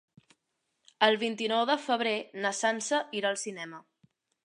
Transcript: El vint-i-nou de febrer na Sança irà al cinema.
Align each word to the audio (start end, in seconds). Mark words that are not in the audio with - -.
El 1.09 1.19
vint-i-nou 1.25 1.63
de 1.73 1.77
febrer 1.83 2.17
na 2.47 2.55
Sança 2.65 3.05
irà 3.23 3.35
al 3.35 3.43
cinema. 3.47 3.87